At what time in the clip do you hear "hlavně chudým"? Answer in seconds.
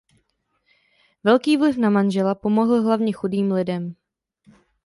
2.81-3.51